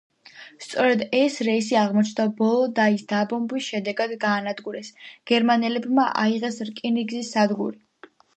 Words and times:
სწორედ 0.67 1.01
ეს 1.17 1.33
რეისი 1.47 1.75
აღმოჩნდა 1.81 2.25
ბოლო 2.39 2.63
და 2.79 2.85
ის 2.95 3.03
დაბომბვის 3.11 3.67
შედეგად 3.75 4.15
გაანადგურეს, 4.25 4.91
გერმანელებმა 5.33 6.09
აიღეს 6.25 6.59
რკინიგზის 6.73 7.31
სადგური. 7.37 7.81